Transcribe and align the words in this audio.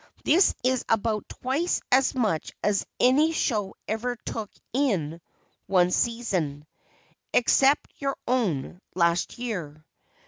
This 0.25 0.55
is 0.63 0.83
about 0.89 1.29
twice 1.29 1.79
as 1.91 2.15
much 2.15 2.53
as 2.63 2.87
any 2.99 3.31
show 3.33 3.75
ever 3.87 4.15
took 4.15 4.49
in 4.73 5.21
one 5.67 5.91
season, 5.91 6.65
except 7.35 7.93
your 7.99 8.17
own, 8.27 8.81
last 8.95 9.37
year. 9.37 9.85